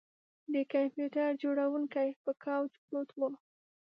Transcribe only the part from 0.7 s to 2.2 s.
کمپیوټر جوړونکی